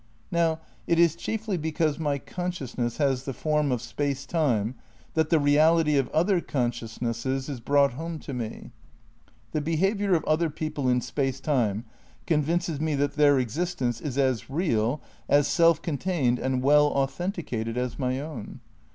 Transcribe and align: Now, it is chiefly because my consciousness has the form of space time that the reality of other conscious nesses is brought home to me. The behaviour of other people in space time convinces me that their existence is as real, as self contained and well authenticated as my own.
Now, 0.31 0.59
it 0.87 0.97
is 0.97 1.15
chiefly 1.15 1.57
because 1.57 1.99
my 1.99 2.17
consciousness 2.17 2.97
has 2.97 3.25
the 3.25 3.35
form 3.35 3.71
of 3.71 3.83
space 3.83 4.25
time 4.25 4.73
that 5.13 5.29
the 5.29 5.37
reality 5.37 5.95
of 5.95 6.09
other 6.09 6.41
conscious 6.41 6.99
nesses 7.03 7.47
is 7.47 7.59
brought 7.59 7.93
home 7.93 8.17
to 8.21 8.33
me. 8.33 8.71
The 9.51 9.61
behaviour 9.61 10.15
of 10.15 10.23
other 10.25 10.49
people 10.49 10.89
in 10.89 11.01
space 11.01 11.39
time 11.39 11.85
convinces 12.25 12.81
me 12.81 12.95
that 12.95 13.13
their 13.13 13.37
existence 13.37 14.01
is 14.01 14.17
as 14.17 14.49
real, 14.49 15.03
as 15.29 15.47
self 15.47 15.83
contained 15.83 16.39
and 16.39 16.63
well 16.63 16.87
authenticated 16.87 17.77
as 17.77 17.99
my 17.99 18.19
own. 18.19 18.59